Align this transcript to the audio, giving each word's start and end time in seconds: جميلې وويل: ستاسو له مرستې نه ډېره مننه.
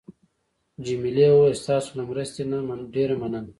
جميلې 0.85 1.27
وويل: 1.31 1.55
ستاسو 1.63 1.89
له 1.97 2.03
مرستې 2.09 2.43
نه 2.49 2.57
ډېره 2.95 3.15
مننه. 3.21 3.49